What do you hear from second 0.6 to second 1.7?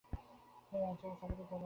তিনি অনেক জায়গায় চাকুরী করেন।